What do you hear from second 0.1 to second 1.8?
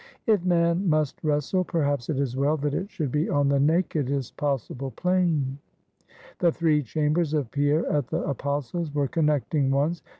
If man must wrestle,